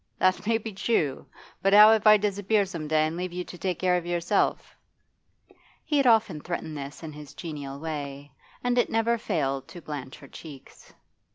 [0.17, 1.27] 'That may be true.
[1.61, 4.75] But how if I disappear some day and leave you to take care of yourself?'
[5.85, 8.31] He had often threatened this in his genial way,
[8.63, 10.91] and it never failed to blanch her cheeks.